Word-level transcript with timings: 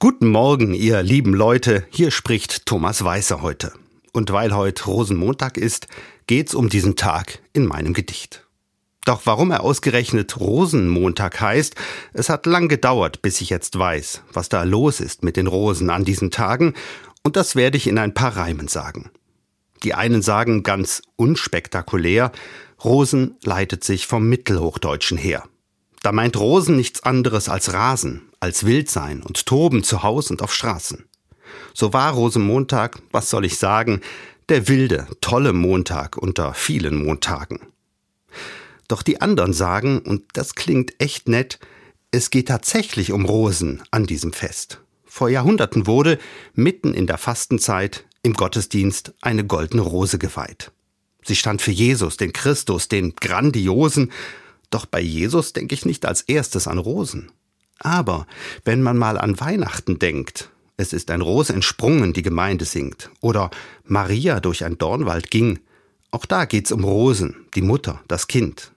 Guten 0.00 0.28
Morgen, 0.28 0.74
ihr 0.74 1.02
lieben 1.02 1.34
Leute. 1.34 1.84
Hier 1.90 2.12
spricht 2.12 2.66
Thomas 2.66 3.02
Weißer 3.02 3.42
heute. 3.42 3.72
Und 4.12 4.30
weil 4.30 4.54
heute 4.54 4.84
Rosenmontag 4.84 5.56
ist, 5.56 5.88
geht's 6.28 6.54
um 6.54 6.68
diesen 6.68 6.94
Tag 6.94 7.40
in 7.52 7.66
meinem 7.66 7.94
Gedicht. 7.94 8.46
Doch 9.04 9.22
warum 9.24 9.50
er 9.50 9.64
ausgerechnet 9.64 10.38
Rosenmontag 10.38 11.40
heißt, 11.40 11.74
es 12.12 12.28
hat 12.28 12.46
lang 12.46 12.68
gedauert, 12.68 13.22
bis 13.22 13.40
ich 13.40 13.50
jetzt 13.50 13.76
weiß, 13.76 14.22
was 14.32 14.48
da 14.48 14.62
los 14.62 15.00
ist 15.00 15.24
mit 15.24 15.36
den 15.36 15.48
Rosen 15.48 15.90
an 15.90 16.04
diesen 16.04 16.30
Tagen, 16.30 16.74
und 17.24 17.34
das 17.34 17.56
werde 17.56 17.76
ich 17.76 17.88
in 17.88 17.98
ein 17.98 18.14
paar 18.14 18.36
Reimen 18.36 18.68
sagen. 18.68 19.10
Die 19.82 19.94
einen 19.94 20.22
sagen 20.22 20.62
ganz 20.62 21.02
unspektakulär, 21.16 22.30
Rosen 22.84 23.34
leitet 23.42 23.82
sich 23.82 24.06
vom 24.06 24.28
Mittelhochdeutschen 24.28 25.18
her. 25.18 25.42
Da 26.02 26.12
meint 26.12 26.36
Rosen 26.36 26.76
nichts 26.76 27.02
anderes 27.02 27.48
als 27.48 27.72
Rasen, 27.72 28.28
als 28.40 28.64
Wildsein 28.64 29.22
und 29.22 29.46
Toben 29.46 29.82
zu 29.82 30.02
Haus 30.02 30.30
und 30.30 30.42
auf 30.42 30.54
Straßen. 30.54 31.04
So 31.74 31.92
war 31.92 32.12
Rosenmontag, 32.12 33.00
was 33.10 33.30
soll 33.30 33.44
ich 33.44 33.58
sagen, 33.58 34.00
der 34.48 34.68
wilde, 34.68 35.06
tolle 35.20 35.52
Montag 35.52 36.16
unter 36.16 36.54
vielen 36.54 37.04
Montagen. 37.04 37.60
Doch 38.86 39.02
die 39.02 39.20
anderen 39.20 39.52
sagen, 39.52 39.98
und 40.00 40.24
das 40.32 40.54
klingt 40.54 40.94
echt 41.00 41.28
nett, 41.28 41.58
es 42.10 42.30
geht 42.30 42.48
tatsächlich 42.48 43.12
um 43.12 43.26
Rosen 43.26 43.82
an 43.90 44.06
diesem 44.06 44.32
Fest. 44.32 44.80
Vor 45.04 45.28
Jahrhunderten 45.28 45.86
wurde, 45.86 46.18
mitten 46.54 46.94
in 46.94 47.06
der 47.06 47.18
Fastenzeit, 47.18 48.06
im 48.22 48.32
Gottesdienst 48.32 49.12
eine 49.20 49.44
goldene 49.44 49.82
Rose 49.82 50.18
geweiht. 50.18 50.70
Sie 51.22 51.36
stand 51.36 51.60
für 51.60 51.70
Jesus, 51.70 52.16
den 52.16 52.32
Christus, 52.32 52.88
den 52.88 53.14
Grandiosen, 53.16 54.10
doch 54.70 54.86
bei 54.86 55.00
Jesus 55.00 55.52
denke 55.52 55.74
ich 55.74 55.84
nicht 55.84 56.06
als 56.06 56.22
erstes 56.22 56.68
an 56.68 56.78
Rosen. 56.78 57.30
Aber 57.78 58.26
wenn 58.64 58.82
man 58.82 58.96
mal 58.96 59.18
an 59.18 59.38
Weihnachten 59.40 59.98
denkt, 59.98 60.50
es 60.76 60.92
ist 60.92 61.10
ein 61.10 61.20
Ros 61.20 61.50
entsprungen, 61.50 62.12
die 62.12 62.22
Gemeinde 62.22 62.64
singt, 62.64 63.10
oder 63.20 63.50
Maria 63.84 64.40
durch 64.40 64.64
ein 64.64 64.78
Dornwald 64.78 65.30
ging, 65.30 65.58
auch 66.10 66.24
da 66.24 66.44
geht's 66.44 66.72
um 66.72 66.84
Rosen, 66.84 67.46
die 67.54 67.62
Mutter, 67.62 68.00
das 68.08 68.28
Kind. 68.28 68.72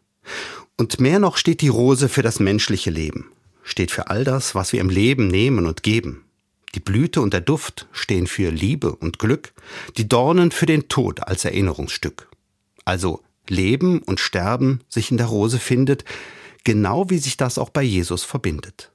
Und 0.78 1.00
mehr 1.00 1.20
noch 1.20 1.38
steht 1.38 1.62
die 1.62 1.68
Rose 1.68 2.10
für 2.10 2.24
das 2.24 2.40
menschliche 2.40 2.90
Leben, 2.90 3.32
steht 3.64 3.92
für 3.92 4.10
all 4.10 4.24
das, 4.24 4.56
was 4.56 4.74
wir 4.74 4.82
im 4.82 4.90
Leben 4.90 5.28
nehmen 5.28 5.66
und 5.66 5.84
geben. 5.84 6.26
Die 6.74 6.80
Blüte 6.80 7.22
und 7.22 7.34
der 7.34 7.42
Duft 7.42 7.88
stehen 7.92 8.28
für 8.28 8.50
Liebe 8.50 8.96
und 8.96 9.20
Glück, 9.20 9.54
die 9.98 10.08
Dornen 10.08 10.52
für 10.52 10.66
den 10.66 10.88
Tod 10.88 11.22
als 11.22 11.46
Erinnerungsstück. 11.46 12.30
Also 12.86 13.22
Leben 13.48 14.00
und 14.00 14.20
Sterben 14.20 14.82
sich 14.90 15.12
in 15.12 15.18
der 15.18 15.28
Rose 15.28 15.60
findet, 15.60 16.06
genau 16.64 17.10
wie 17.10 17.18
sich 17.18 17.38
das 17.38 17.58
auch 17.58 17.70
bei 17.70 17.84
Jesus 17.84 18.24
verbindet. 18.24 18.92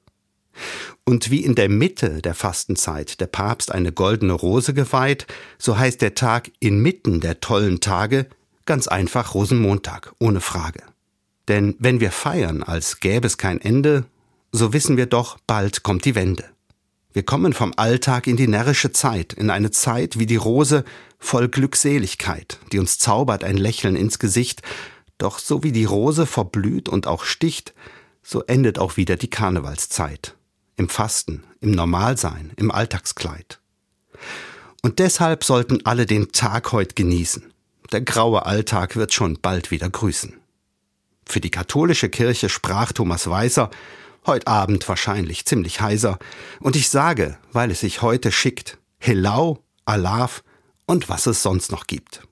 Und 1.05 1.31
wie 1.31 1.45
in 1.45 1.55
der 1.55 1.69
Mitte 1.69 2.23
der 2.23 2.35
Fastenzeit 2.35 3.21
der 3.21 3.27
Papst 3.27 3.71
eine 3.71 3.93
goldene 3.93 4.33
Rose 4.33 4.75
geweiht, 4.75 5.27
so 5.59 5.79
heißt 5.79 6.01
der 6.03 6.15
Tag 6.15 6.51
inmitten 6.61 7.21
der 7.21 7.41
tollen 7.41 7.81
Tage 7.81 8.27
ganz 8.65 8.89
einfach 8.89 9.35
Rosenmontag, 9.35 10.13
ohne 10.19 10.41
Frage. 10.41 10.83
Denn 11.49 11.77
wenn 11.79 12.01
wir 12.01 12.11
feiern, 12.11 12.63
als 12.63 13.01
gäbe 13.01 13.27
es 13.27 13.39
kein 13.39 13.61
Ende, 13.61 14.05
so 14.51 14.73
wissen 14.73 14.97
wir 14.97 15.07
doch, 15.07 15.39
bald 15.47 15.83
kommt 15.83 16.05
die 16.05 16.15
Wende. 16.15 16.45
Wir 17.17 17.23
kommen 17.23 17.55
vom 17.55 17.73
Alltag 17.77 18.27
in 18.27 18.37
die 18.37 18.47
närrische 18.47 18.93
Zeit, 18.93 19.33
in 19.33 19.49
eine 19.49 19.71
Zeit 19.71 20.19
wie 20.19 20.27
die 20.27 20.37
Rose 20.37 20.85
voll 21.19 21.49
Glückseligkeit, 21.49 22.59
die 22.73 22.79
uns 22.79 22.99
zaubert 22.99 23.43
ein 23.43 23.57
Lächeln 23.57 23.97
ins 23.97 24.19
Gesicht, 24.19 24.61
doch 25.17 25.39
so 25.39 25.63
wie 25.63 25.73
die 25.73 25.87
Rose 25.87 26.27
verblüht 26.27 26.91
und 26.91 27.07
auch 27.07 27.25
sticht, 27.25 27.73
so 28.23 28.43
endet 28.43 28.79
auch 28.79 28.99
wieder 28.99 29.17
die 29.17 29.31
Karnevalszeit. 29.31 30.37
Im 30.77 30.91
Fasten, 30.91 31.45
im 31.63 31.71
Normalsein, 31.71 32.53
im 32.57 32.71
Alltagskleid. 32.71 33.61
Und 34.83 34.99
deshalb 34.99 35.43
sollten 35.43 35.87
alle 35.87 36.05
den 36.05 36.33
Tag 36.33 36.71
heut 36.73 36.97
genießen. 36.97 37.51
Der 37.93 38.03
graue 38.03 38.45
Alltag 38.45 38.95
wird 38.95 39.15
schon 39.15 39.39
bald 39.41 39.71
wieder 39.71 39.89
grüßen. 39.89 40.35
Für 41.25 41.41
die 41.41 41.51
katholische 41.51 42.11
Kirche 42.11 42.51
sprach 42.51 42.93
Thomas 42.93 43.27
Weißer, 43.27 43.71
Heut 44.27 44.47
Abend 44.49 44.89
wahrscheinlich 44.89 45.45
ziemlich 45.45 45.81
heiser. 45.81 46.19
Und 46.61 46.77
ich 46.77 46.89
sage, 46.89 47.39
weil 47.53 47.71
es 47.71 47.81
sich 47.81 48.03
heute 48.03 48.33
schickt, 48.33 48.79
Helau, 48.99 49.63
Alaf 49.85 50.43
und 50.87 51.09
was 51.09 51.27
es 51.27 51.43
sonst 51.43 51.71
noch 51.71 51.87
gibt. 51.87 52.23